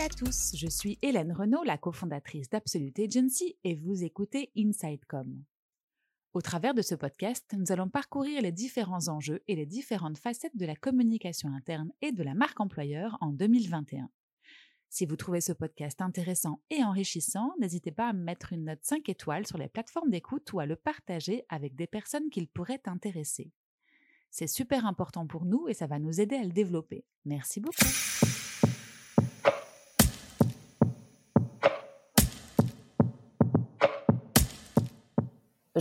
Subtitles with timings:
[0.00, 5.44] à tous, je suis Hélène Renaud, la cofondatrice d'Absolute Agency et vous écoutez InsideCom.
[6.32, 10.56] Au travers de ce podcast, nous allons parcourir les différents enjeux et les différentes facettes
[10.56, 14.08] de la communication interne et de la marque employeur en 2021.
[14.88, 19.06] Si vous trouvez ce podcast intéressant et enrichissant, n'hésitez pas à mettre une note 5
[19.10, 23.52] étoiles sur les plateformes d'écoute ou à le partager avec des personnes qu'il pourrait intéresser.
[24.30, 27.04] C'est super important pour nous et ça va nous aider à le développer.
[27.26, 27.84] Merci beaucoup.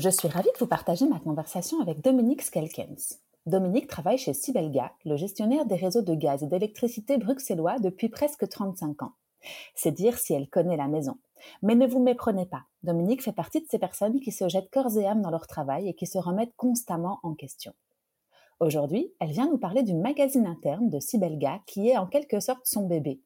[0.01, 3.19] Je suis ravie de vous partager ma conversation avec Dominique Skelkens.
[3.45, 8.47] Dominique travaille chez Sibelga, le gestionnaire des réseaux de gaz et d'électricité bruxellois depuis presque
[8.47, 9.11] 35 ans.
[9.75, 11.17] C'est dire si elle connaît la maison.
[11.63, 14.97] Mais ne vous méprenez pas, Dominique fait partie de ces personnes qui se jettent corps
[14.97, 17.73] et âme dans leur travail et qui se remettent constamment en question.
[18.61, 22.65] Aujourd'hui, elle vient nous parler du magazine interne de Sibelga qui est en quelque sorte
[22.65, 23.19] son bébé.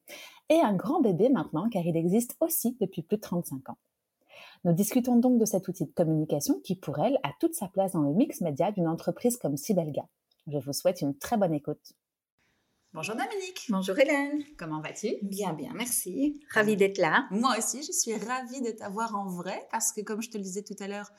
[0.48, 3.78] Et un grand bébé maintenant car il existe aussi depuis plus de 35 ans.
[4.64, 7.92] Nous discutons donc de cet outil de communication qui, pour elle, a toute sa place
[7.92, 10.08] dans le mix média d'une entreprise comme Sibelga.
[10.46, 11.92] Je vous souhaite une très bonne écoute.
[12.94, 13.66] Bonjour Dominique.
[13.68, 14.42] Bonjour Hélène.
[14.56, 15.16] Comment vas-tu?
[15.20, 16.40] Bien, bien, merci.
[16.50, 17.26] Ravie d'être là.
[17.30, 20.44] Moi aussi, je suis ravie de t'avoir en vrai parce que, comme je te le
[20.44, 21.10] disais tout à l'heure,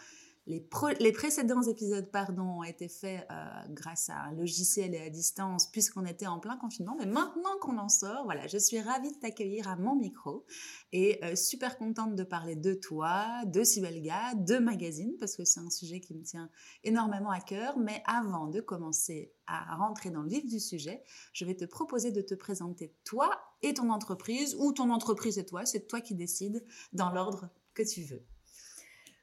[0.47, 5.67] les, précédents épisodes pardon, ont été faits euh, grâce à un logiciel et à distance
[5.71, 6.95] puisqu'on était en plein confinement.
[6.99, 10.45] Mais maintenant qu'on en sort, voilà, je suis ravie de t'accueillir à mon micro
[10.91, 15.59] et euh, super contente de parler de toi, de Sibelga, de magazine parce que c'est
[15.59, 16.49] un sujet qui me tient
[16.83, 17.79] énormément à cœur.
[17.79, 22.11] Mais avant de commencer à rentrer dans le vif du sujet, je vais te proposer
[22.11, 23.31] de te présenter toi
[23.63, 25.65] et ton entreprise ou ton entreprise et toi.
[25.65, 28.23] C'est toi qui décides dans l'ordre que tu veux.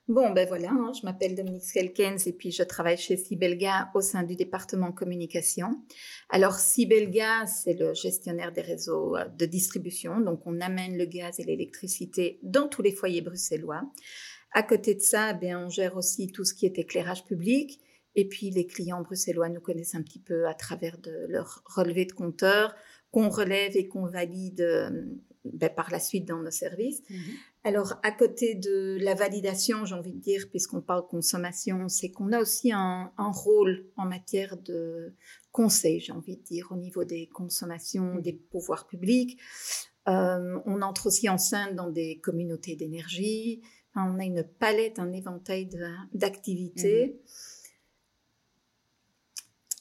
[0.08, 4.00] Bon, ben voilà, hein, je m'appelle Dominique Skelkens et puis je travaille chez Sibelga au
[4.00, 5.80] sein du département communication.
[6.28, 11.38] Alors Sibelga, c'est le gestionnaire des réseaux euh, de distribution, donc on amène le gaz
[11.38, 13.82] et l'électricité dans tous les foyers bruxellois.
[14.52, 17.80] À côté de ça, ben, on gère aussi tout ce qui est éclairage public.
[18.14, 22.04] Et puis les clients bruxellois nous connaissent un petit peu à travers de leur relevé
[22.04, 22.74] de compteur
[23.10, 24.90] qu'on relève et qu'on valide euh,
[25.44, 27.02] ben, par la suite dans nos services.
[27.10, 27.18] Mhm.
[27.64, 32.32] Alors, à côté de la validation, j'ai envie de dire, puisqu'on parle consommation, c'est qu'on
[32.32, 35.14] a aussi un, rôle en matière de
[35.50, 39.40] conseil, j'ai envie de dire, au niveau des consommations des pouvoirs publics.
[40.08, 43.62] Euh, on entre aussi en scène dans des communautés d'énergie.
[43.96, 45.68] on a une palette, un éventail
[46.12, 47.06] d'activités.
[47.06, 47.20] Mhm.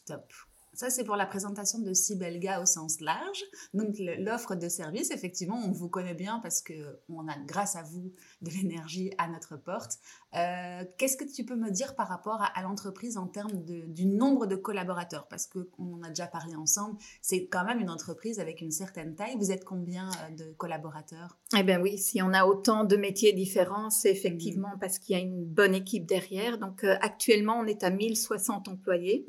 [0.08, 0.34] Top.
[0.81, 3.44] Ça, c'est pour la présentation de Sibelga au sens large.
[3.75, 8.12] Donc, l'offre de service, effectivement, on vous connaît bien parce qu'on a, grâce à vous,
[8.42, 10.00] de l'énergie à notre porte.
[10.36, 14.46] Euh, qu'est-ce que tu peux me dire par rapport à, l'entreprise en termes du nombre
[14.46, 15.28] de collaborateurs?
[15.28, 19.16] Parce qu'on en a déjà parlé ensemble, c'est quand même une entreprise avec une certaine
[19.16, 19.36] taille.
[19.38, 21.38] Vous êtes combien euh, de collaborateurs?
[21.58, 24.80] Eh bien oui, si on a autant de métiers différents, c'est effectivement mmh.
[24.80, 26.58] parce qu'il y a une bonne équipe derrière.
[26.58, 29.25] Donc euh, actuellement, on est à 1060 employés,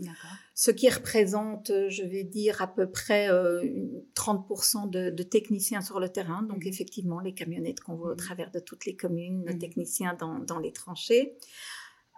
[0.54, 3.28] ce qui représente, je vais dire, à peu près
[4.14, 6.42] 30% de, techniciens sur le terrain.
[6.42, 6.69] Donc mmh.
[6.69, 8.19] effectivement, les camionnettes qu'on voit au mmh.
[8.19, 10.91] travers de toutes les communes, nos techniciens dans, dans les transports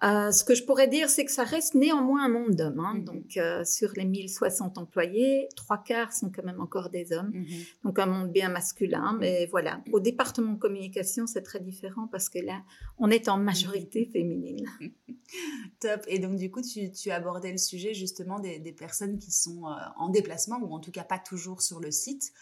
[0.05, 2.81] euh, ce que je pourrais dire, c'est que ça reste néanmoins un monde d'hommes.
[2.81, 2.95] Hein.
[2.97, 3.05] Mhm.
[3.05, 7.31] Donc, euh, sur les 1060 employés, trois quarts sont quand même encore des hommes.
[7.33, 7.47] Mhm.
[7.85, 9.17] Donc, un monde bien masculin.
[9.19, 12.63] Mais voilà, au département de communication, c'est très différent parce que là,
[12.99, 14.67] on est en majorité féminine.
[15.81, 16.03] Top.
[16.07, 19.75] Et donc, du coup, tu, tu abordais le sujet justement des, personnes qui sont euh,
[19.97, 22.33] en déplacement ou en tout cas pas toujours sur le site.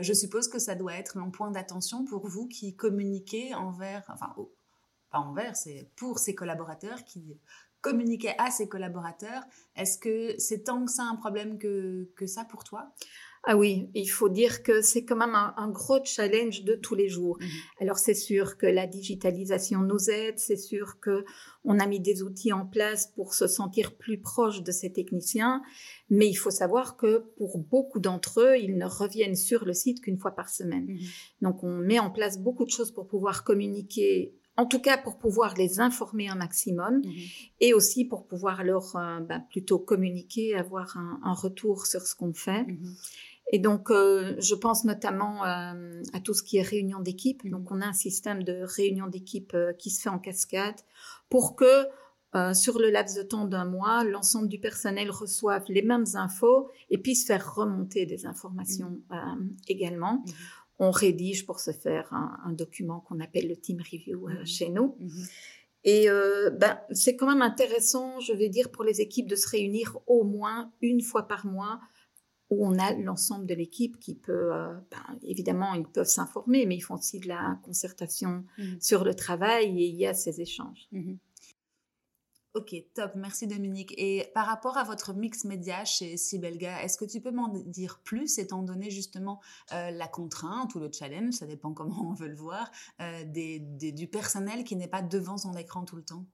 [0.00, 4.34] je suppose que ça doit être un point d'attention pour vous qui communiquez envers, enfin,
[5.20, 7.38] envers, c'est pour ses collaborateurs qui
[7.80, 9.42] communiquaient à ses collaborateurs.
[9.76, 12.94] Est-ce que c'est tant que ça un problème que, que ça pour toi?
[13.46, 17.10] Ah oui, il faut dire que c'est quand même un, gros challenge de tous les
[17.10, 17.36] jours.
[17.38, 17.48] Mhm.
[17.80, 21.26] Alors c'est sûr que la digitalisation nous aide, c'est sûr que
[21.62, 25.62] on a mis des outils en place pour se sentir plus proche de ces techniciens,
[26.08, 30.00] mais il faut savoir que pour beaucoup d'entre eux, ils ne reviennent sur le site
[30.00, 30.86] qu'une fois par semaine.
[30.86, 30.98] Mhm.
[31.42, 35.18] Donc on met en place beaucoup de choses pour pouvoir communiquer en tout cas pour
[35.18, 37.12] pouvoir les informer un maximum mhm.
[37.60, 42.32] et aussi pour pouvoir leur euh, bah, plutôt communiquer, avoir un, retour sur ce qu'on
[42.32, 42.64] fait.
[42.64, 42.94] Mhm.
[43.52, 47.42] Et donc, euh, je pense notamment euh, à tout ce qui est réunion d'équipe.
[47.44, 47.50] Mhm.
[47.50, 50.76] Donc, on a un système de réunion d'équipe qui se fait en cascade
[51.28, 51.86] pour que
[52.52, 56.98] sur le laps de temps d'un mois, l'ensemble du personnel reçoive les mêmes infos et
[56.98, 58.98] puisse faire remonter des informations
[59.68, 60.24] également
[60.78, 64.46] on rédige pour se faire un, document qu'on appelle le team review euh, mhm.
[64.46, 64.96] chez nous.
[64.98, 65.26] Mhm.
[65.84, 69.48] Et euh, ben, c'est quand même intéressant, je vais dire, pour les équipes de se
[69.48, 71.80] réunir au moins une fois par mois
[72.50, 76.76] où on a l'ensemble de l'équipe qui peut, euh, ben, évidemment, ils peuvent s'informer, mais
[76.76, 78.62] ils font aussi de la concertation mmh.
[78.80, 80.88] sur le travail et il y a ces échanges.
[82.54, 83.92] Ok, top, merci Dominique.
[83.98, 88.00] Et par rapport à votre mix média chez Sibelga, est-ce que tu peux m'en dire
[88.04, 89.40] plus, étant donné justement
[89.72, 92.70] euh, la contrainte ou le challenge, ça dépend comment on veut le voir,
[93.00, 96.26] euh, du personnel qui n'est pas devant son écran tout le temps?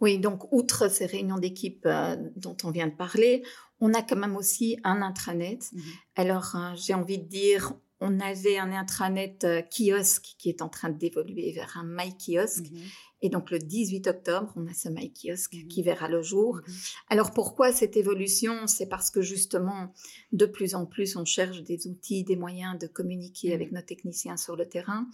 [0.00, 3.44] Oui, donc outre ces réunions d'équipe euh, dont on vient de parler,
[3.80, 5.58] on a quand même aussi un intranet.
[5.72, 5.80] Mmh
[6.16, 9.38] Alors, j'ai envie de dire, on avait un intranet
[9.70, 12.70] kiosque qui est en train d'évoluer vers un My Kiosque.
[12.70, 12.78] Mmh
[13.24, 15.68] et donc le 18 octobre, on a ce My Kiosk mhm.
[15.68, 16.56] qui verra le jour.
[16.56, 16.74] Mhm.
[17.08, 18.66] Alors pourquoi cette évolution?
[18.66, 19.94] C'est parce que justement,
[20.32, 23.54] de plus en plus, on cherche des outils, des moyens de communiquer mhm.
[23.54, 25.08] avec nos techniciens sur le terrain.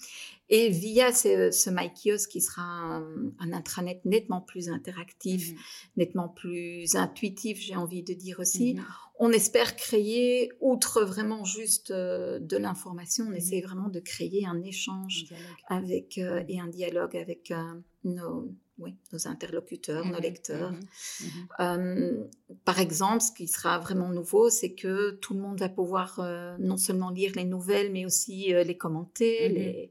[0.49, 5.53] Et via ce, ce My Kiosk, qui sera un, intranet nettement plus interactif,
[5.97, 8.77] nettement plus intuitif, j'ai envie de dire aussi,
[9.23, 14.63] on espère créer, outre vraiment juste euh, de l'information, on essaie vraiment de créer un
[14.63, 15.27] échange
[15.69, 20.73] avec euh, et un dialogue avec euh, nos, oui, nos interlocuteurs, nos mmh lecteurs.
[20.73, 22.31] Mmh mmh
[22.65, 26.21] par exemple, ce qui sera vraiment nouveau, c'est que tout le monde va pouvoir
[26.59, 29.91] non seulement lire les nouvelles, mais aussi les commenter, les,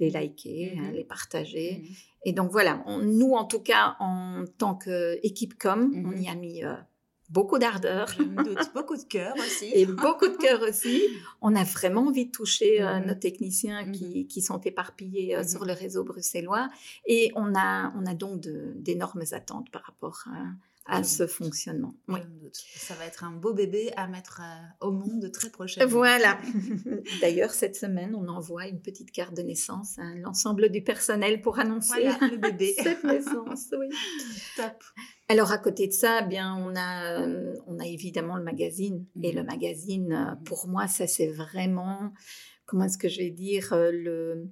[0.00, 1.84] les, liker, hein, les partager.
[2.24, 6.62] Et donc voilà, nous en tout cas, en tant qu'équipe com, on y a mis
[7.30, 8.08] beaucoup d'ardeur.
[8.74, 9.70] beaucoup de cœur aussi.
[9.72, 11.02] Et beaucoup de cœur aussi.
[11.40, 13.06] On a vraiment envie de toucher euh, mhm.
[13.06, 14.26] nos techniciens qui, mhm.
[14.26, 15.68] qui, sont éparpillés euh, sur mhm.
[15.68, 16.68] le réseau bruxellois.
[17.06, 20.50] Et on a, on a donc d'énormes attentes par rapport à,
[20.90, 21.94] à ce fonctionnement.
[22.08, 22.20] Oui.
[22.52, 25.88] Ça va être un beau bébé à mettre euh, au monde très prochainement.
[25.90, 26.38] Voilà.
[27.20, 31.58] D'ailleurs, cette semaine, on envoie une petite carte de naissance à l'ensemble du personnel pour
[31.58, 32.74] annoncer le bébé.
[32.82, 33.66] cette naissance.
[33.78, 33.88] Oui.
[34.56, 34.82] Top.
[35.30, 39.06] Alors à côté de ça, eh bien on a euh, on a évidemment le magazine
[39.22, 39.46] et le mhm.
[39.46, 40.42] magazine euh, mhm.
[40.42, 42.12] pour moi ça c'est vraiment
[42.66, 44.50] comment est-ce que je vais dire le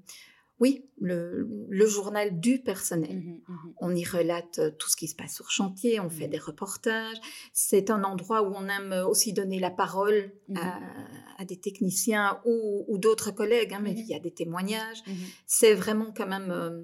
[0.61, 1.47] oui, le,
[1.87, 3.17] journal du personnel.
[3.17, 6.27] Mmh mmh on y relate euh, tout ce qui se passe sur chantier, on fait
[6.27, 7.17] des reportages.
[7.53, 13.31] C'est un endroit où on aime aussi donner la parole à, des techniciens ou, d'autres
[13.31, 15.03] collègues, hein, mais il y a des témoignages.
[15.47, 16.83] C'est vraiment quand même, euh,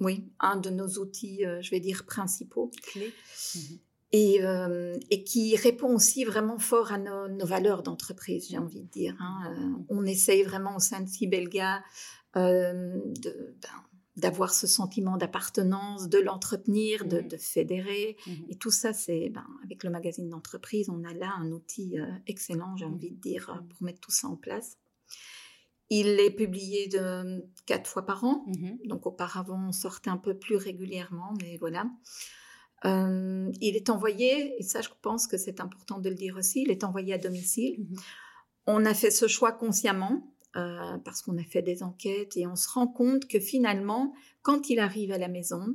[0.00, 2.70] oui, un de nos outils, euh, je vais dire, principaux.
[4.12, 4.40] Et,
[5.10, 9.14] et, qui répond aussi vraiment fort à nos, valeurs d'entreprise, j'ai envie de dire.
[9.20, 9.84] Hein.
[9.90, 11.82] on essaye vraiment au sein de Sibelga
[12.36, 13.70] euh, ben,
[14.16, 17.38] d'avoir ce sentiment d'appartenance, de l'entretenir, de, mmh.
[17.38, 18.16] fédérer.
[18.26, 18.30] Mmh.
[18.50, 22.06] Et tout ça, c'est ben, avec le magazine d'entreprise, on a là un outil euh,
[22.26, 22.94] excellent, j'ai mmh.
[22.94, 24.78] envie de dire, pour mettre tout ça en place.
[25.88, 28.44] Il est publié de quatre fois par an,
[28.84, 31.86] donc auparavant on sortait un peu plus régulièrement, mais voilà.
[32.84, 36.62] Euh, il est envoyé, et ça je pense que c'est important de le dire aussi,
[36.62, 37.86] il est envoyé à domicile.
[38.66, 42.56] On a fait ce choix consciemment euh, parce qu'on a fait des enquêtes et on
[42.56, 45.66] se rend compte que finalement, quand il arrive à la maison,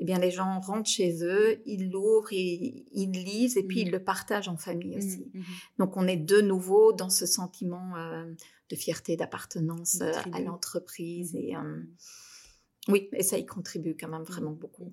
[0.00, 3.88] eh bien les gens rentrent chez eux, ils l'ouvrent, et, ils lisent et puis ils
[3.88, 3.92] mmh.
[3.92, 5.30] le partagent en famille mmh, aussi.
[5.32, 5.42] Mmh.
[5.78, 8.24] Donc on est de nouveau dans ce sentiment euh,
[8.74, 11.54] de fierté, d'appartenance euh, à l'entreprise et
[12.88, 14.90] oui, et ça y contribue quand même vraiment beaucoup.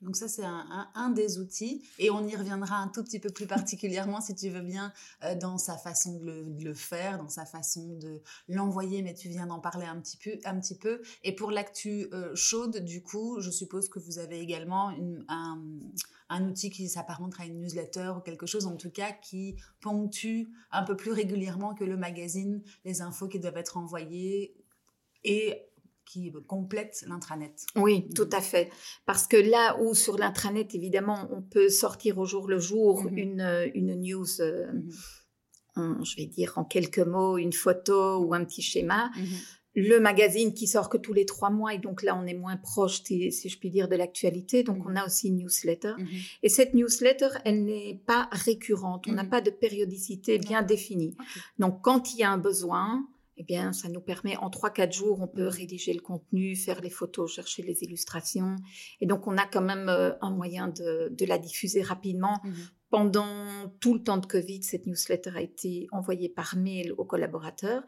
[0.00, 1.82] Donc ça, c'est un, des outils.
[1.98, 4.92] Et on y reviendra un tout petit peu plus particulièrement, si tu veux bien,
[5.24, 9.46] euh, dans sa façon de le, faire, dans sa façon de l'envoyer, mais tu viens
[9.46, 10.38] d'en parler un petit peu.
[10.44, 11.02] Un petit peu.
[11.22, 14.92] Et pour l'actu euh, chaude, du coup, je suppose que vous avez également
[15.28, 20.48] un, outil qui s'apparenterait à une newsletter ou quelque chose, en tout cas, qui ponctue
[20.70, 24.54] un peu plus régulièrement que le magazine les infos qui doivent être envoyées
[25.24, 25.69] et
[26.10, 27.66] qui complète l'intranet.
[27.76, 28.70] Oui, tout à fait.
[29.06, 33.18] Parce que là où sur l'intranet, évidemment, on peut sortir au jour le jour mhm.
[33.18, 34.72] une, euh, une news, euh,
[35.76, 36.04] mhm.
[36.04, 39.10] je vais dire en quelques mots, une photo ou un petit schéma.
[39.16, 39.26] Mhm.
[39.76, 42.56] Le magazine qui sort que tous les trois mois, et donc là on est moins
[42.56, 44.64] proche, si je puis dire, de l'actualité.
[44.64, 45.92] Donc on a aussi une newsletter.
[46.42, 49.04] Et cette newsletter, elle n'est pas récurrente.
[49.06, 51.16] On n'a pas de périodicité bien définie.
[51.60, 53.06] Donc quand il y a un besoin,
[53.40, 56.90] eh bien, ça nous permet, en 3-4 jours, on peut rédiger le contenu, faire les
[56.90, 58.56] photos, chercher les illustrations.
[59.00, 62.50] Et donc, on a quand même euh, un moyen de, la diffuser rapidement mmh
[62.90, 67.84] pendant tout le temps de Covid, cette newsletter a été envoyée par mail aux collaborateurs.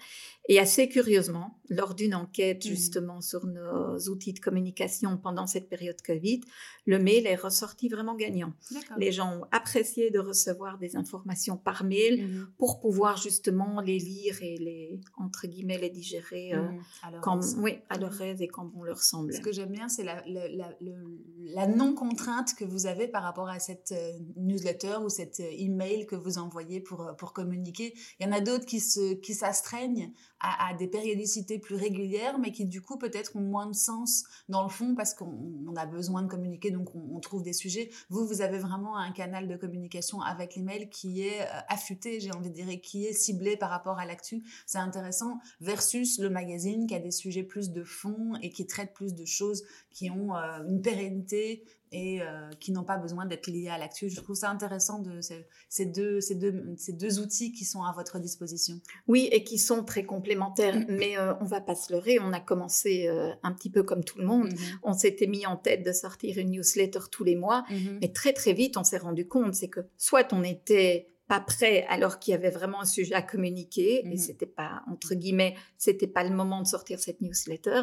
[0.48, 2.68] Et assez curieusement, lors d'une enquête mmh.
[2.68, 6.40] justement sur nos outils de communication pendant cette période Covid,
[6.86, 8.52] le mail est ressorti vraiment gagnant.
[8.96, 12.46] Les gens ont apprécié de recevoir des informations par mail mmh.
[12.58, 16.80] pour pouvoir justement les lire et les, entre guillemets, les digérer euh, mmh.
[17.02, 19.32] à oui, à leur aise et quand bon leur semble.
[19.32, 23.92] Ce que j'aime bien, c'est la, la, non-contrainte que vous avez par rapport à cette
[23.92, 27.94] euh, newsletter newsletter ou cet email que vous envoyez pour, pour communiquer.
[28.18, 32.50] Il y en a d'autres qui se qui s'astreignent à, des périodicités plus régulières, mais
[32.50, 36.22] qui du coup peut-être ont moins de sens dans le fond parce qu'on a besoin
[36.22, 37.90] de communiquer, donc on, trouve des sujets.
[38.10, 42.50] Vous, vous avez vraiment un canal de communication avec l'email qui est affûté, j'ai envie
[42.50, 44.42] de dire, qui est ciblé par rapport à l'actu.
[44.66, 48.92] C'est intéressant versus le magazine qui a des sujets plus de fond et qui traite
[48.94, 53.48] plus de choses qui ont euh, une pérennité et euh, qui n'ont pas besoin d'être
[53.48, 54.08] liées à l'actu.
[54.08, 55.20] Je trouve ça intéressant de
[55.68, 58.80] ces deux, ces, deux, ces deux outils qui sont à votre disposition.
[59.06, 60.76] Oui, et qui sont très complémentaires.
[60.76, 60.86] Mm.
[60.88, 63.08] Mais euh, on va pas se leurrer, on a commencé
[63.42, 64.48] un petit peu comme tout le monde.
[64.48, 64.78] Mm-hmm.
[64.82, 67.98] On s'était mis en tête de sortir une newsletter tous les mois, mm-hmm.
[68.00, 71.86] mais très très vite on s'est rendu compte, c'est que soit on était pas prêt
[71.88, 74.18] alors qu'il y avait vraiment un sujet à communiquer et mm-hmm.
[74.18, 77.82] c'était pas entre guillemets c'était pas le moment de sortir cette newsletter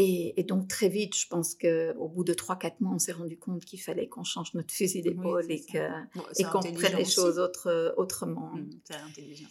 [0.00, 3.64] et, donc très vite, je pense qu'au bout de 3-4 mois, on s'est rendu compte
[3.64, 5.60] qu'il fallait qu'on change notre fusil d'épaule et
[6.44, 8.52] qu'on prenne les choses autre, autrement.
[8.54, 9.48] Mmh, c'est intelligent.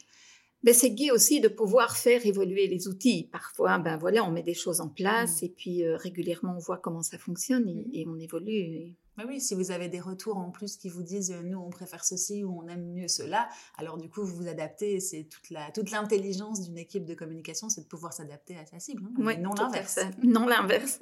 [0.63, 3.29] Mais c'est gai aussi de pouvoir faire évoluer les outils.
[3.31, 5.45] Parfois, ben voilà, on met des choses en place mmh.
[5.45, 8.11] et puis euh, régulièrement on voit comment ça fonctionne et, mmh.
[8.11, 8.95] on évolue
[9.25, 12.05] oui, si vous avez des retours en plus qui vous disent euh, nous on préfère
[12.05, 14.99] ceci ou on aime mieux cela, alors du coup vous vous adaptez.
[14.99, 18.79] C'est toute la toute l'intelligence d'une équipe de communication, c'est de pouvoir s'adapter à sa
[18.79, 19.99] cible, hein, non l'inverse.
[20.23, 20.99] Non l'inverse.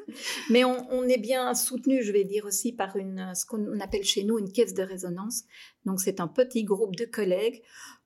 [0.49, 4.23] Mais on, est bien soutenu, je vais dire aussi par une ce qu'on appelle chez
[4.23, 5.43] nous une caisse de résonance.
[5.85, 7.61] Donc c'est un petit groupe de collègues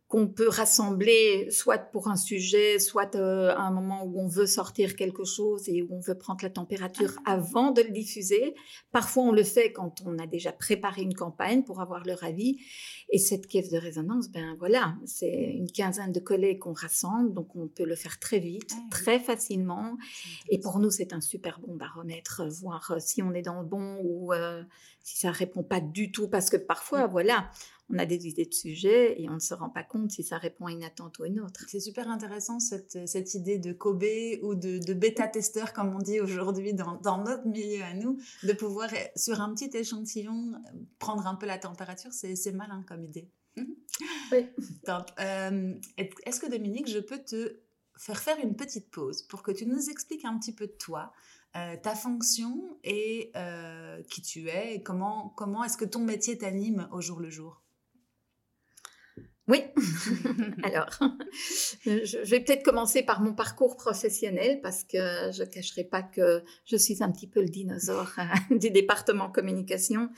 [0.09, 4.47] qu'on peut rassembler soit pour un sujet, soit euh, à un moment où on veut
[4.47, 8.55] sortir quelque chose et où on veut prendre la température avant de le diffuser.
[8.91, 12.57] Parfois, on le fait quand on a déjà préparé une campagne pour avoir leur avis.
[13.11, 17.55] Et cette caisse de résonance, ben voilà, c'est une quinzaine de collègues qu'on rassemble, donc
[17.55, 19.95] on peut le faire très vite, ah très facilement.
[20.49, 23.61] Et pour nous, c'est un super bon baromètre, euh, voir euh, si on est dans
[23.61, 24.33] le bon ou
[25.09, 27.49] si ça répond pas du tout, parce que parfois, voilà,
[27.89, 30.37] on a des idées de sujet et on ne se rend pas compte si ça
[30.37, 31.65] répond à une attente ou une autre.
[31.67, 34.03] C'est super intéressant cette, cette idée de Kobe
[34.43, 38.53] ou de, de bêta-testeur, comme on dit aujourd'hui dans, dans, notre milieu à nous, de
[38.53, 40.53] pouvoir, sur un petit échantillon,
[40.99, 42.13] prendre un peu la température.
[42.13, 43.27] C'est malin comme idée.
[44.31, 44.45] Oui.
[45.19, 47.59] Euh, est-ce que Dominique, je peux te
[47.95, 51.11] faire faire une petite pause pour que tu nous expliques un petit peu de toi,
[51.55, 56.37] euh, ta fonction et euh, qui tu es et comment, comment est-ce que ton métier
[56.37, 57.63] t'anime au jour le jour?
[59.49, 59.63] Oui.
[60.63, 60.89] Alors,
[61.85, 66.43] je vais peut-être commencer par mon parcours professionnel parce que je ne cacherai pas que
[66.65, 70.09] je suis un petit peu le dinosaure euh, du département communication.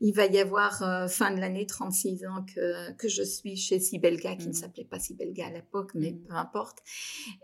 [0.00, 3.80] Il va y avoir euh, fin de l'année 36 ans que, que je suis chez
[3.80, 4.54] Sibelga, qui ne mm.
[4.54, 6.24] s'appelait pas Sibelga à l'époque, mais mm.
[6.28, 6.78] peu importe.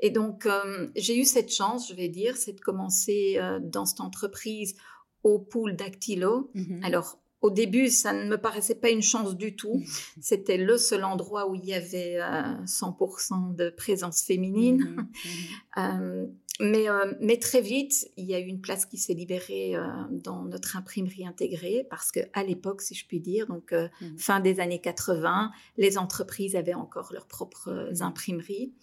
[0.02, 4.00] Et donc, euh, j'ai eu cette chance, je vais dire, c'est de commencer dans cette
[4.00, 4.74] entreprise
[5.22, 6.50] au pool Dactylo.
[6.54, 6.84] Mm-hmm.
[6.84, 9.82] Alors, au début, ça ne me paraissait pas une chance du tout.
[10.20, 14.78] C'était le seul endroit où il y avait 100% euh, de présence féminine.
[14.78, 15.00] Mmh,
[15.78, 15.78] mmh.
[15.78, 16.26] Euh,
[16.62, 19.76] mais, euh, mais, très vite, il y a eu une place qui s'est libérée
[20.10, 23.74] dans notre imprimerie intégrée parce que à l'époque, si je puis dire, donc
[24.18, 28.74] fin des années 80, les entreprises avaient encore leurs propres imprimeries.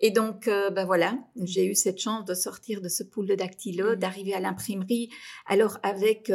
[0.00, 3.94] Et donc, ben voilà, j'ai eu cette chance de sortir de ce pool de dactylo,
[3.94, 5.10] d'arriver à l'imprimerie,
[5.46, 6.32] alors avec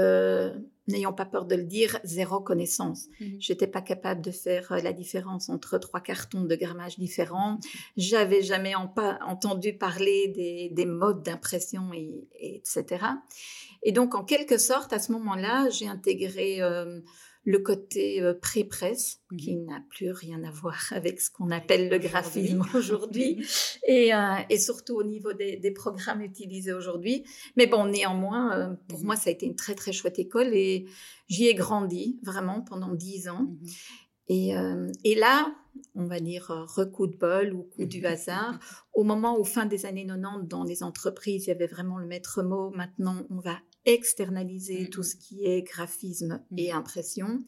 [0.87, 3.07] n'ayant pas peur de le dire, zéro connaissance.
[3.19, 3.35] Je mhm.
[3.39, 7.59] J'étais pas capable de faire euh, la différence entre trois cartons de grammage différents.
[7.95, 13.05] J'avais jamais pas entendu parler des, modes d'impression, et, etc.
[13.83, 17.01] Et donc, en quelque sorte, à ce moment-là, j'ai intégré euh,
[17.47, 21.97] le côté euh, pré-presse, qui n'a plus rien à voir avec ce qu'on appelle le
[21.97, 23.41] graphisme aujourd'hui,
[23.87, 27.23] et, euh, et, surtout au niveau des, des programmes utilisés aujourd'hui.
[27.55, 29.05] Mais bon, néanmoins, euh, pour mhm.
[29.05, 30.87] moi, ça a été une très très chouette école et
[31.29, 33.43] j'y ai grandi vraiment pendant dix ans.
[33.43, 33.57] Mhm.
[34.29, 34.51] Et,
[35.05, 35.55] et, là,
[35.95, 38.59] on va dire recoup de bol ou coup du hasard,
[38.93, 42.07] au moment où fin des années 90, dans les entreprises, il y avait vraiment le
[42.07, 45.05] maître mot, maintenant on va externaliser mm, tout mm.
[45.05, 46.59] ce qui est graphisme mm.
[46.59, 47.39] et impression.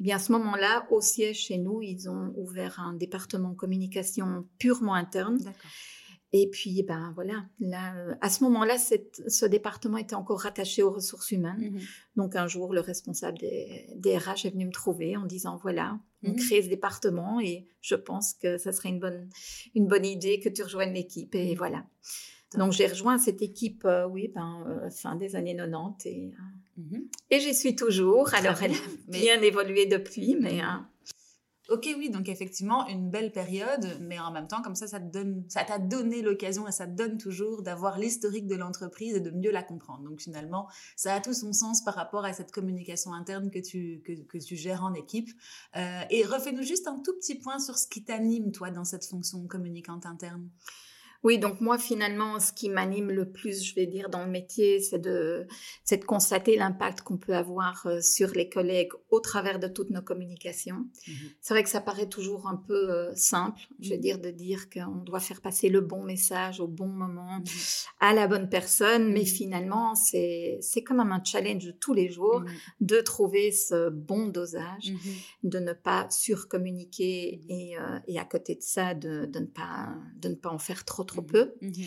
[0.00, 4.46] Eh bien, à ce moment-là, au siège chez nous, ils ont ouvert un département communication
[4.58, 5.38] purement interne.
[6.34, 10.90] Et puis, ben voilà, là, euh, à ce moment-là, ce département était encore rattaché aux
[10.90, 11.74] ressources humaines.
[11.76, 11.88] Mm-hmm.
[12.16, 16.30] Donc, un jour, le responsable des, RH est venu me trouver en disant voilà, on
[16.30, 16.36] mm-hmm.
[16.36, 19.28] crée ce département et je pense que ça serait une bonne,
[19.74, 21.34] une bonne idée que tu rejoignes l'équipe.
[21.34, 21.58] Et mm-hmm.
[21.58, 21.84] voilà.
[22.56, 26.32] Donc j'ai rejoint cette équipe, euh, oui, ben, euh, fin des années 90 et,
[26.78, 26.98] euh,
[27.30, 28.34] et j'y suis toujours.
[28.34, 30.60] Alors elle a bien évolué depuis, mais...
[31.68, 35.44] Ok, oui, donc effectivement, une belle période, mais en même temps, comme ça, ça donne,
[35.48, 39.30] ça t'a donné l'occasion et ça te donne toujours d'avoir l'historique de l'entreprise et de
[39.30, 40.02] mieux la comprendre.
[40.02, 44.02] Donc finalement, ça a tout son sens par rapport à cette communication interne que tu,
[44.04, 45.30] que, tu gères en équipe.
[45.76, 49.04] Euh, et refais-nous juste un tout petit point sur ce qui t'anime, toi, dans cette
[49.04, 50.48] fonction communicante interne.
[51.22, 54.80] Oui, donc moi finalement, ce qui m'anime le plus, je vais dire, dans le métier,
[54.80, 55.46] c'est de,
[55.84, 59.90] c'est de constater l'impact qu'on peut avoir euh, sur les collègues au travers de toutes
[59.90, 60.84] nos communications.
[61.06, 61.14] Mhm.
[61.40, 64.02] C'est vrai que ça paraît toujours un peu euh, simple, je vais mhm.
[64.02, 67.44] dire, de dire qu'on doit faire passer le bon message au bon moment mhm.
[68.00, 72.10] à la bonne personne, mais finalement, c'est, c'est quand même un challenge de tous les
[72.10, 72.42] jours
[72.80, 74.92] de trouver ce bon dosage,
[75.44, 79.94] de ne pas surcommuniquer et, euh, et à côté de ça, de, de, ne, pas,
[80.16, 81.54] de ne pas en faire trop trop peu.
[81.60, 81.86] Mhm.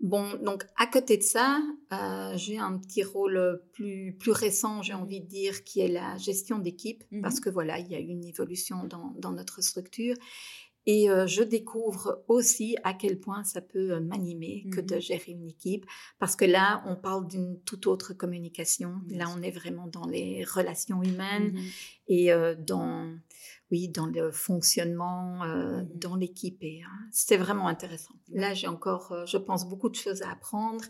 [0.00, 1.60] Bon, donc à côté de ça,
[1.92, 6.18] euh, j'ai un petit rôle plus, plus récent, j'ai envie de dire, qui est la
[6.18, 7.22] gestion d'équipe, mhm.
[7.22, 10.16] parce que voilà, il y a eu une évolution dans, dans notre structure.
[10.86, 15.00] Et euh, je découvre aussi à quel point ça peut euh, m'animer que de mhm.
[15.00, 15.86] gérer une équipe,
[16.18, 19.00] parce que là, on parle d'une toute autre communication.
[19.08, 21.58] Là, on est vraiment dans les relations humaines
[22.06, 23.14] et dans
[23.70, 26.58] oui, dans le fonctionnement, euh, mmh dans l'équipe.
[26.62, 28.14] Et hein, c'était vraiment intéressant.
[28.32, 30.84] Là, j'ai encore, euh, je pense, beaucoup de choses à apprendre,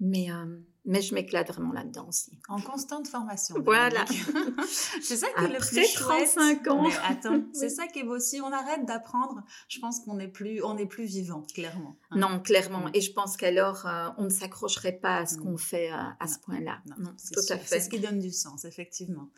[0.00, 2.32] mais euh, mais je m'éclate vraiment là-dedans aussi.
[2.48, 3.54] En constante formation.
[3.64, 4.04] Voilà.
[5.02, 6.82] c'est ça qui est le plus 35 ans.
[6.82, 8.18] Mais attends, c'est ça qui est beau.
[8.18, 11.96] Si on arrête d'apprendre, je pense qu'on est plus, on est plus vivant, clairement.
[12.10, 12.18] Hein.
[12.18, 12.86] Non, clairement.
[12.86, 12.90] Mm.
[12.94, 15.42] Et je pense qu'alors, euh, on ne s'accrocherait pas à ce mm.
[15.42, 16.80] qu'on fait euh, à ce point-là.
[16.98, 17.78] Non, tout à fait.
[17.78, 19.28] C'est ce qui donne du sens, effectivement.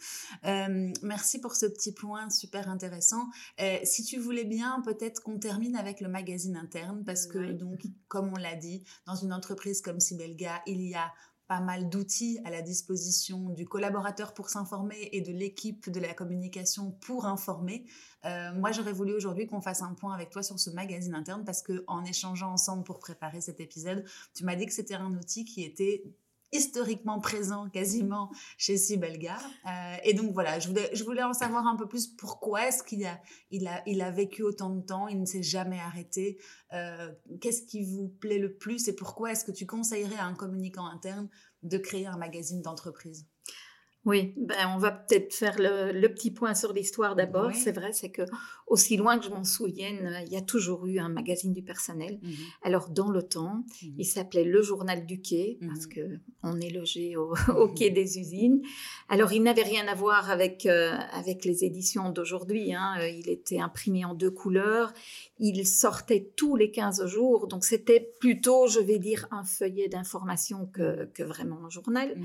[0.47, 3.29] Euh, merci pour ce petit point super intéressant.
[3.83, 8.33] si tu voulais bien, peut-être qu'on termine avec le magazine interne, parce que donc, comme
[8.33, 11.13] on l'a dit, dans une entreprise comme Sibelga, il y a
[11.47, 16.15] pas mal d'outils à la disposition du collaborateur pour s'informer et de l'équipe de la
[16.15, 17.85] communication pour informer.
[18.25, 21.45] Euh, moi, j'aurais voulu aujourd'hui qu'on fasse un point avec toi sur ce magazine interne
[21.45, 25.13] parce que en échangeant ensemble pour préparer cet épisode, tu m'as dit que c'était un
[25.15, 26.05] outil qui était
[26.55, 29.37] historiquement présent quasiment chez Sibelga.
[29.67, 32.83] Euh, et donc voilà, je voulais, je voulais en savoir un peu plus pourquoi est-ce
[32.83, 36.39] qu'il a, il a, il a vécu autant de temps, il ne s'est jamais arrêté.
[36.73, 40.35] Euh, qu'est-ce qui vous plaît le plus et pourquoi est-ce que tu conseillerais à un
[40.35, 41.29] communicant interne
[41.63, 43.27] de créer un magazine d'entreprise?
[44.05, 47.53] Oui, ben on va peut-être faire le, petit point sur l'histoire d'abord.
[47.55, 48.23] C'est vrai, c'est que
[48.67, 52.19] aussi loin que je m'en souvienne, il y a toujours eu un magazine du personnel.
[52.23, 52.33] Mhm.
[52.63, 53.95] Alors dans le temps, mhm.
[53.99, 55.93] il s'appelait Le Journal du Quai parce mhm.
[55.93, 58.63] que on est logé au, quai des usines.
[59.09, 62.75] Alors il n'avait rien à voir avec euh, avec les éditions d'aujourd'hui.
[62.75, 62.97] Hein.
[63.01, 64.93] Euh, il était imprimé en deux couleurs.
[65.39, 70.67] Il sortait tous les 15 jours, donc c'était plutôt, je vais dire, un feuillet d'information
[70.67, 72.17] que, que vraiment un journal.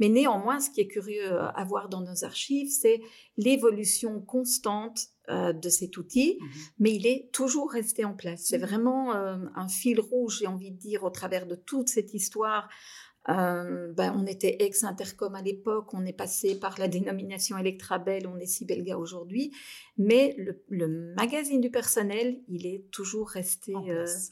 [0.00, 3.00] Mais néanmoins, ce qui est curieux euh, à voir dans nos archives, c'est
[3.36, 6.48] l'évolution constante euh, de cet outil, mhm.
[6.78, 8.42] mais il est toujours resté en place.
[8.44, 8.64] C'est mhm.
[8.64, 12.68] vraiment euh, un fil rouge, j'ai envie de dire, au travers de toute cette histoire.
[13.26, 18.46] ben, on était ex-intercom à l'époque, on est passé par la dénomination Electrabel, on est
[18.46, 19.50] Sibelga aujourd'hui,
[19.98, 20.36] mais
[20.68, 23.74] le, magazine du personnel, il est toujours resté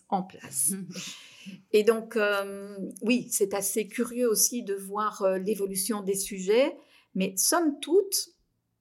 [0.09, 0.75] en place.
[1.73, 6.77] Et donc, euh, oui, c'est assez curieux aussi de voir euh, l'évolution des sujets,
[7.15, 8.34] mais somme toute,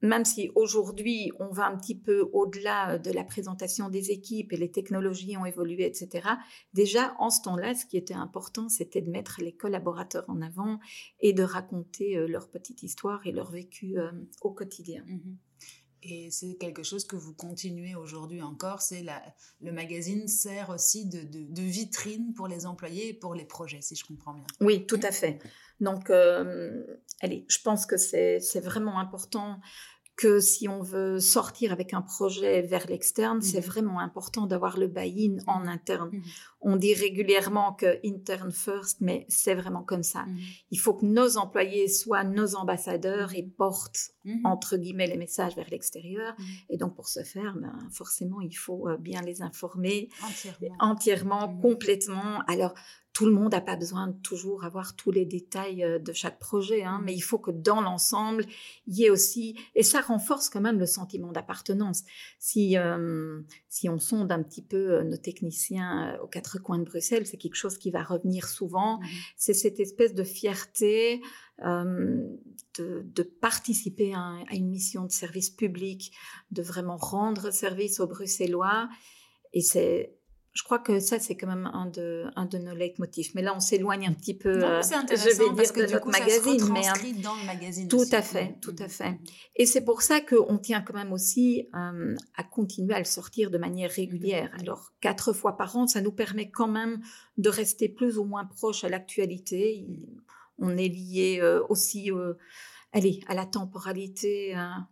[0.03, 4.57] même si aujourd'hui on va un petit peu au-delà de la présentation des équipes et
[4.57, 6.27] les technologies ont évolué, etc.,
[6.73, 10.79] déjà en ce temps-là, ce qui était important, c'était de mettre les collaborateurs en avant
[11.19, 13.95] et de raconter euh, leur petite histoire et leur vécu
[14.41, 15.03] au quotidien.
[15.07, 15.35] Mmh
[16.05, 18.81] et c'est quelque chose que vous continuez aujourd'hui encore.
[18.81, 19.05] C'est
[19.61, 23.95] le magazine sert aussi de, de, vitrine pour les employés et pour les projets, si
[23.95, 24.43] je comprends bien.
[24.59, 25.39] Oui, tout à fait.
[25.79, 26.83] Donc, euh,
[27.21, 29.59] allez, je pense que c'est vraiment important
[30.15, 33.65] que si on veut sortir avec un projet vers l'externe, c'est mhm.
[33.65, 36.09] vraiment important d'avoir le buy-in en interne.
[36.11, 36.23] Mhm.
[36.61, 40.25] On dit régulièrement que intern first, mais c'est vraiment comme ça.
[40.71, 44.13] Il faut que nos employés soient nos ambassadeurs et portent
[44.45, 46.35] entre guillemets les messages vers l'extérieur.
[46.69, 51.57] Et donc pour ce faire, ben, forcément, il faut euh, bien les informer entièrement, entièrement
[51.57, 52.39] complètement.
[52.47, 52.73] Alors
[53.13, 56.39] tout le monde n'a pas besoin de toujours avoir tous les détails euh, de chaque
[56.39, 58.43] projet, hein, mais il faut que dans l'ensemble,
[58.87, 62.03] il y ait aussi, et ça renforce quand même le sentiment d'appartenance.
[62.39, 66.85] Si, euh, si on sonde un petit peu euh, nos techniciens aux quatre coins de
[66.85, 69.03] Bruxelles, c'est quelque chose qui va revenir souvent, mmh
[69.37, 71.21] c'est cette espèce de fierté
[71.59, 76.11] de, participer à, à, une mission de service public,
[76.51, 78.89] de vraiment rendre service aux Bruxellois.
[79.53, 80.15] Et c'est
[80.53, 83.33] je crois que ça, c'est quand même un de, un de nos leitmotifs.
[83.33, 85.81] Mais là, on s'éloigne un petit peu, non, c'est intéressant, je vais dire, parce que
[85.81, 86.59] de du notre coup, magazine.
[86.59, 88.15] Ça se mais hein, dans le magazine Tout aussi.
[88.15, 89.17] à fait, tout à fait.
[89.55, 93.49] Et c'est pour ça qu'on tient quand même aussi euh, à continuer à le sortir
[93.49, 94.51] de manière régulière.
[94.59, 97.01] Alors, quatre fois par an, ça nous permet quand même
[97.37, 99.87] de rester plus ou moins proche à l'actualité.
[100.59, 102.35] On est lié euh, aussi, euh,
[102.91, 104.53] allez, à la temporalité.
[104.53, 104.87] Hein.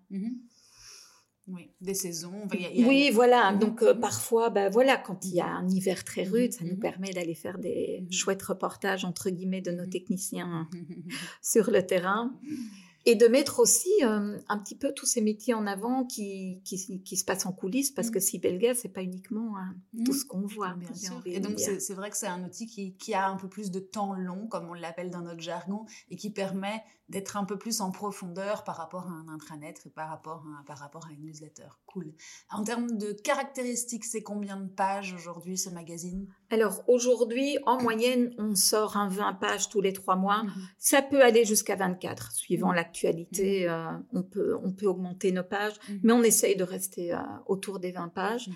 [1.53, 2.47] Oui, des saisons.
[2.51, 3.53] Oui, voilà.
[3.53, 6.77] Donc euh, parfois, ben voilà, quand il y a un hiver très rude, ça nous
[6.77, 10.69] permet d'aller faire des chouettes reportages entre guillemets de nos techniciens
[11.41, 12.33] sur le terrain
[13.05, 17.01] et de mettre aussi euh, un petit peu tous ces métiers en avant qui, qui,
[17.01, 20.25] qui se passent en coulisses parce que si Belga, c'est pas uniquement hein, tout ce
[20.25, 20.73] qu'on voit.
[20.75, 21.21] Bien sûr.
[21.25, 23.79] Et donc c'est vrai que c'est un outil qui, qui, a un peu plus de
[23.79, 27.81] temps long, comme on l'appelle dans notre jargon, et qui permet d'être un peu plus
[27.81, 31.25] en profondeur par rapport à un intranet et par rapport à, par rapport à une
[31.25, 31.67] newsletter.
[31.85, 32.13] Cool.
[32.49, 36.27] En termes de caractéristiques, c'est combien de pages aujourd'hui ce magazine?
[36.49, 40.43] Alors aujourd'hui, en moyenne, on sort un 20 pages tous les trois mois.
[40.43, 40.51] Mhm.
[40.77, 42.75] Ça peut aller jusqu'à 24, suivant mhm.
[42.91, 43.65] L'actualité.
[43.65, 43.71] Mhm.
[43.71, 47.79] Euh, on, peut, on peut augmenter nos pages, mais on essaye de rester euh, autour
[47.79, 48.49] des 20 pages.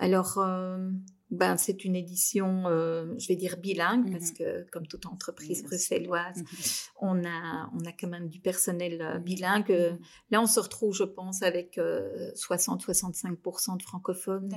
[0.00, 0.90] Alors, euh,
[1.30, 6.38] ben, c'est une édition, je vais dire bilingue, parce mmh que comme toute entreprise bruxelloise,
[6.38, 6.44] mmh
[7.00, 9.98] on, a, on a quand même du personnel mmh bilingue.
[10.30, 14.50] Là, on se retrouve, je pense, avec 60-65% de francophones,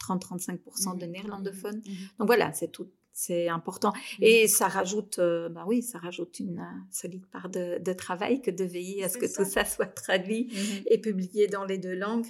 [0.00, 1.82] 30-35% de néerlandophones.
[2.18, 2.88] Donc voilà, c'est tout.
[3.12, 3.92] C'est important.
[4.20, 9.04] Et ça rajoute, ben oui, ça rajoute une solide part de, travail que de veiller
[9.04, 10.50] à ce que tout ça soit traduit
[10.86, 12.26] et publié dans les deux langues.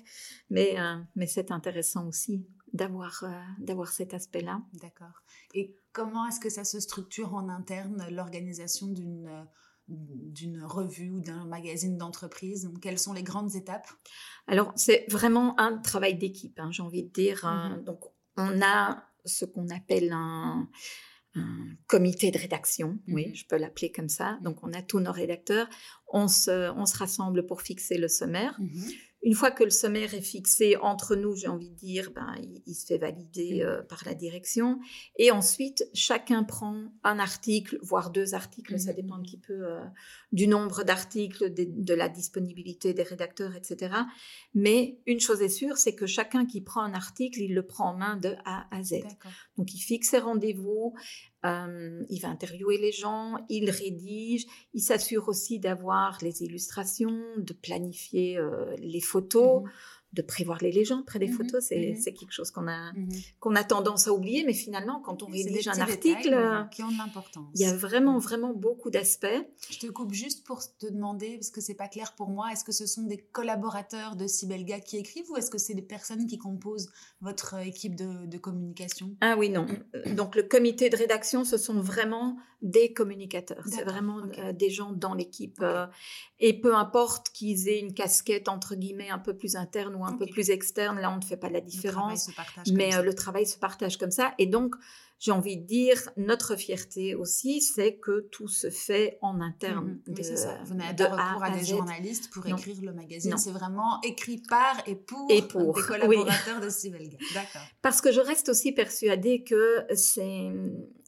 [0.51, 0.77] Mais,
[1.15, 4.63] mais c'est intéressant aussi d'avoir euh, d'avoir cet aspect-là.
[4.75, 5.23] D'accord.
[5.55, 9.45] Et comment est-ce que ça se structure en interne l'organisation d'une euh,
[9.89, 12.71] d'une revue ou d'un magazine d'entreprise?
[12.81, 13.89] Quelles sont les grandes étapes?
[14.47, 17.45] Alors, c'est vraiment un travail d'équipe, hein, j'ai envie de dire.
[17.45, 17.79] Hein.
[17.79, 17.85] Mm-hmm.
[17.85, 18.01] Donc,
[18.37, 20.69] on a ce qu'on appelle un,
[21.87, 23.35] comité de rédaction, oui, mm-hmm.
[23.35, 24.39] je peux l'appeler comme ça.
[24.43, 25.67] Donc, on a tous nos rédacteurs.
[26.09, 28.61] On se, on se rassemble pour fixer le sommaire.
[28.61, 28.95] Mm-hmm.
[29.25, 32.35] Une fois que le sommaire est fixé entre nous, j'ai envie de dire, ben,
[32.67, 33.67] il, se fait valider mmh.
[33.67, 34.81] euh, par la direction.
[35.17, 38.97] Et ensuite, chacun prend un article, voire deux articles, ça mmh.
[38.97, 39.81] dépend un petit peu euh,
[40.33, 43.95] du nombre d'articles, de, la disponibilité des rédacteurs, etc.
[44.55, 47.91] Mais une chose est sûre, c'est que chacun qui prend un article, il le prend
[47.91, 49.03] en main de A à Z.
[49.57, 50.95] Donc, il fixe ses rendez-vous,
[51.45, 58.39] il va interviewer les gens, il rédige, il s'assure aussi d'avoir les illustrations, de planifier
[58.79, 59.63] les photos.
[59.63, 59.71] Mmh
[60.13, 63.09] de prévoir les légendes près des mmh photos, mmh c'est quelque chose qu'on a, mmh
[63.41, 66.37] qu'on a tendance à oublier, mais finalement, quand on rédige un article,
[66.71, 67.49] qui ont de l'importance.
[67.55, 69.27] Il y a vraiment, vraiment beaucoup d'aspects.
[69.71, 72.65] Je te coupe juste pour te demander, parce que c'est pas clair pour moi, est-ce
[72.65, 76.27] que ce sont des collaborateurs de Sibelga qui écrivent ou est-ce que c'est des personnes
[76.27, 79.17] qui composent votre équipe de, de communication?
[79.21, 79.67] Ah oui, non.
[79.95, 83.65] Euh, donc le comité de rédaction, ce sont vraiment des communicateurs.
[83.67, 85.59] C'est vraiment euh, des gens dans l'équipe.
[85.63, 85.87] Euh,
[86.39, 90.17] et peu importe qu'ils aient une casquette, entre guillemets, un peu plus interne ou un
[90.17, 92.31] peu plus externe, là, on ne fait pas la différence.
[92.73, 94.35] mais euh, le travail se partage comme ça.
[94.39, 94.75] Et donc,
[95.19, 100.01] j'ai envie de dire, notre fierté aussi, c'est que tout se fait en interne.
[100.07, 100.59] Mmh oui, ça.
[100.65, 103.37] Vous n'avez pas recours à, des journalistes pour écrire le magazine.
[103.39, 105.75] C'est vraiment écrit par et pour, et pour.
[105.75, 107.19] des collaborateurs de Sibelga.
[107.35, 107.63] D'accord.
[107.83, 110.51] Parce que je reste aussi persuadée que c'est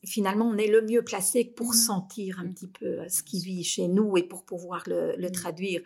[0.06, 1.74] finalement, on est le mieux placé pour mmh.
[1.74, 2.54] sentir un mmh.
[2.54, 5.30] petit peu euh, ce qui vit chez nous et pour pouvoir le, mmh.
[5.32, 5.82] traduire.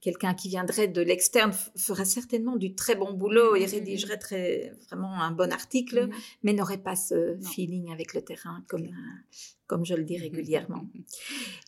[0.00, 5.20] Quelqu'un qui viendrait de l'externe ferait certainement du très bon boulot et rédigerait très, vraiment
[5.20, 6.08] un bon article,
[6.42, 8.88] mais n'aurait pas ce feeling avec le terrain comme,
[9.70, 10.84] comme je le dis régulièrement.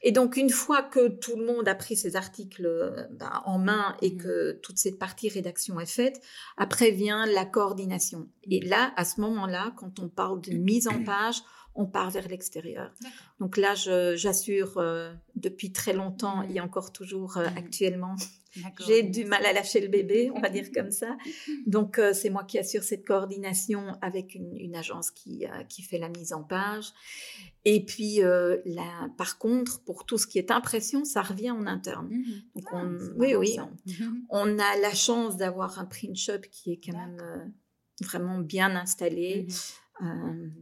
[0.03, 3.61] Et donc, une fois que tout le monde a pris ses articles euh, ben, en
[3.61, 6.21] main et que toute cette partie rédaction est faite,
[6.57, 8.29] après vient la coordination.
[8.51, 11.37] Et là, à ce moment-là, quand on parle de mise en page,
[11.77, 12.93] on part vers l'extérieur.
[13.43, 18.15] Donc là, j'assure euh, depuis très longtemps et encore toujours euh, actuellement,
[18.87, 21.19] j'ai du mal à lâcher le bébé, on va dire comme ça.
[21.67, 26.09] Donc euh, c'est moi qui assure cette coordination avec une, agence qui, qui fait la
[26.09, 26.93] mise en page.
[27.65, 32.11] Et puis là, par contre, pour tout ce qui est impression, ça revient en interne.
[32.11, 32.85] Mmh Donc ah,
[33.17, 33.57] oui, oui,
[34.31, 37.53] on, a la chance d'avoir un print shop qui est quand même
[38.03, 39.49] vraiment bien installé.
[39.49, 39.57] Mmh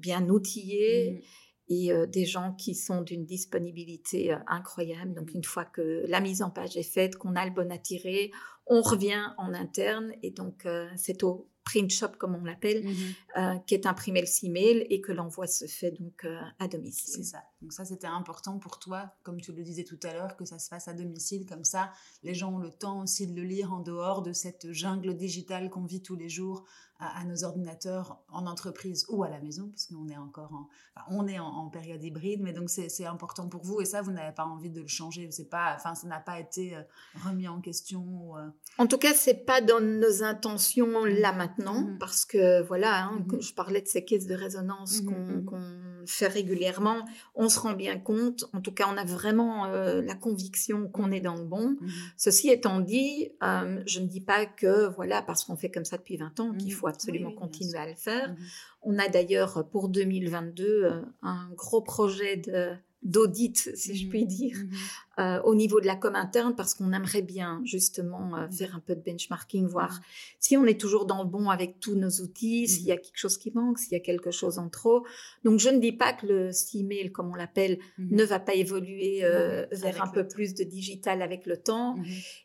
[0.01, 1.50] bien outillés mmh.
[1.71, 5.15] Et euh, des gens qui sont d'une disponibilité euh, incroyable.
[5.15, 7.79] Donc une fois que la mise en page est faite, qu'on a le bon à
[7.79, 8.31] tirer,
[8.67, 13.75] on revient en interne et donc c'est au print shop comme on l'appelle, mmh qui
[13.75, 16.25] est imprimé le 6 mail et que l'envoi se fait donc
[16.59, 17.15] à domicile.
[17.17, 17.43] C'est ça.
[17.63, 20.59] Donc ça, c'était important pour toi, comme tu le disais tout à l'heure, que ça
[20.59, 21.93] se fasse à domicile, comme ça,
[22.23, 25.69] les gens ont le temps aussi de le lire en dehors de cette jungle digitale
[25.69, 26.65] qu'on vit tous les jours
[26.99, 30.69] à, nos ordinateurs en entreprise ou à la maison, parce qu'on est encore en,
[31.09, 34.35] on est en, période hybride, mais donc c'est important pour vous et ça, vous n'avez
[34.35, 35.31] pas envie de le changer.
[35.31, 36.83] C'est pas, enfin, ça n'a pas été euh,
[37.25, 38.37] remis en question.
[38.37, 38.49] Euh.
[38.77, 43.25] En tout cas, c'est pas dans nos intentions là maintenant, mmh parce que voilà, hein,
[43.27, 47.05] mmh je parlais de ces caisses de résonance mmh qu'on fait régulièrement.
[47.35, 51.11] On se rend bien compte, en tout cas, on a vraiment euh, la conviction qu'on
[51.11, 51.77] est dans le bon.
[52.17, 56.17] Ceci étant dit, je ne dis pas que voilà, parce qu'on fait comme ça depuis
[56.17, 58.35] 20 ans, qu'il faut absolument continuer à le faire.
[58.83, 62.71] On a d'ailleurs pour 2022 euh, un gros projet de
[63.03, 64.71] d'audit, si je mmh puis dire, mmh
[65.19, 68.53] euh, au niveau de la com interne, parce qu'on aimerait bien justement euh, mmh.
[68.53, 70.01] faire un peu de benchmarking, voir
[70.39, 73.19] si on est toujours dans le bon avec tous nos outils, s'il y a quelque
[73.19, 75.05] chose qui manque, s'il y a quelque chose en trop.
[75.45, 79.21] Donc je ne dis pas que le C-mail, comme on l'appelle, ne va pas évoluer
[79.25, 81.97] euh, vers un peu plus de digital avec le temps,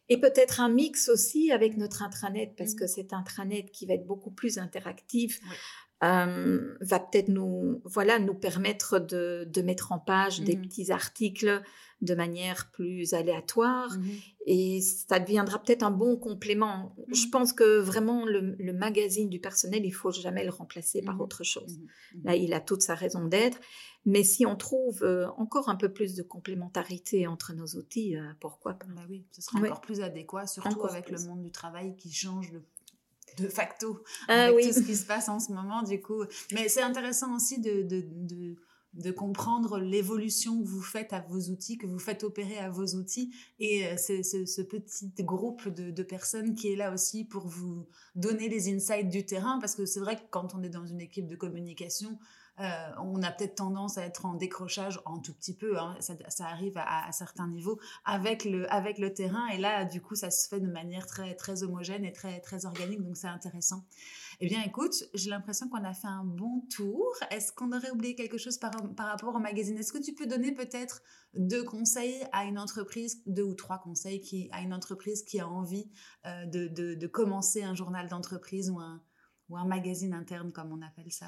[0.10, 3.94] et peut-être un mix aussi avec notre intranet, parce que c'est un intranet qui va
[3.94, 5.40] être beaucoup plus interactif.
[6.06, 10.92] Euh, va peut-être nous, voilà, nous permettre de, de mettre en page des mmh petits
[10.92, 11.62] articles
[12.02, 14.04] de manière plus aléatoire mmh
[14.48, 16.96] et ça deviendra peut-être un bon complément.
[16.98, 21.02] Mmh Je pense que vraiment le, le, magazine du personnel, il faut jamais le remplacer
[21.02, 21.80] par autre chose.
[22.24, 23.60] Là, il a toute sa raison d'être.
[24.06, 28.34] Mais si on trouve euh, encore un peu plus de complémentarité entre nos outils, euh,
[28.40, 28.86] pourquoi pas?
[28.96, 32.52] Bah oui, ce sera encore plus adéquat, surtout avec le monde du travail qui change
[32.52, 32.62] de
[33.38, 36.24] de facto ah avec tout ce qui se passe en ce moment du coup.
[36.54, 38.56] Mais c'est intéressant aussi de, de,
[38.94, 42.86] de, comprendre l'évolution que vous faites à vos outils, que vous faites opérer à vos
[42.96, 43.34] outils.
[43.60, 47.88] Et euh, c'est ce, petit groupe de, de, personnes qui est là aussi pour vous
[48.16, 49.60] donner les insights du terrain.
[49.60, 52.18] Parce que c'est vrai que quand on est dans une équipe de communication,
[52.60, 56.46] euh, on a peut-être tendance à être en décrochage en tout petit peu, hein, ça,
[56.46, 60.68] arrive à, certains niveaux avec le, terrain et là du coup ça se fait de
[60.68, 63.86] manière très, très homogène et très, très organique donc c'est intéressant.
[64.40, 67.14] Eh bien écoute, j'ai l'impression qu'on a fait un bon tour.
[67.30, 69.78] Est-ce qu'on aurait oublié quelque chose par, rapport au magazine?
[69.78, 71.02] Est-ce que tu peux donner peut-être
[71.36, 75.90] deux conseils à une entreprise, deux ou trois conseils à une entreprise qui a envie
[76.26, 81.28] euh, de, commencer un journal d'entreprise ou un magazine interne comme on appelle ça?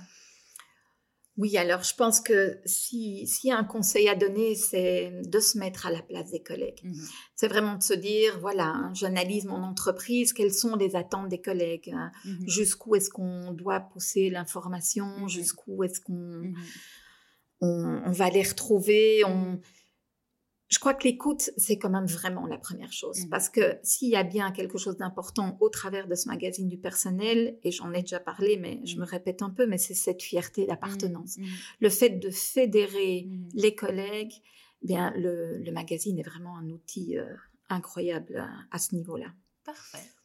[1.38, 5.86] Oui, alors je pense que si, si un conseil à donner, c'est de se mettre
[5.86, 6.82] à la place des collègues.
[6.84, 6.94] Mmh
[7.36, 11.40] c'est vraiment de se dire, voilà, hein, j'analyse mon entreprise, quelles sont les attentes des
[11.40, 16.54] collègues, hein, mmh jusqu'où est-ce qu'on doit pousser l'information, mmh jusqu'où est-ce qu'on
[17.62, 19.24] on, va les retrouver.
[19.26, 19.60] On,
[20.70, 23.26] je crois que l'écoute, c'est quand même vraiment la première chose.
[23.26, 23.30] Mmh.
[23.30, 26.78] Parce que s'il y a bien quelque chose d'important au travers de ce magazine du
[26.78, 29.00] personnel, et j'en ai déjà parlé, mais je mmh.
[29.00, 31.38] me répète un peu, mais c'est cette fierté d'appartenance.
[31.38, 31.46] Mmh.
[31.80, 34.34] Le fait de fédérer les collègues,
[34.84, 37.26] eh bien, le, magazine est vraiment un outil euh,
[37.70, 39.28] incroyable à ce niveau-là.
[39.64, 40.17] Parfait.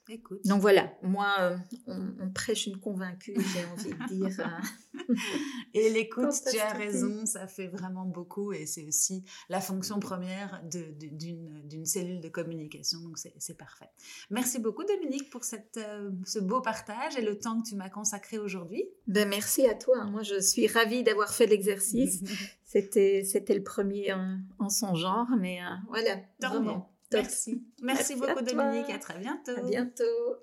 [0.45, 4.41] Donc voilà, moi, euh, on, prêche une convaincue, j'ai envie de dire.
[4.41, 5.15] Euh.
[5.75, 10.63] et l'écoute, tu as raison, ça fait vraiment beaucoup et c'est aussi la fonction première
[10.65, 13.91] d'une cellule de communication, donc c'est parfait.
[14.31, 17.91] Merci beaucoup Dominique pour cette, euh, ce beau partage et le temps que tu m'as
[17.91, 18.85] consacré aujourd'hui.
[19.07, 22.23] Ben, merci à toi, moi je suis ravie d'avoir fait l'exercice.
[22.65, 23.23] C'était
[23.55, 24.15] le premier
[24.59, 26.92] en, son genre, mais voilà, vraiment.
[27.13, 27.65] Merci.
[27.83, 28.91] Merci, beaucoup Dominique.
[28.91, 29.53] À très bientôt.
[29.57, 30.37] À bientôt.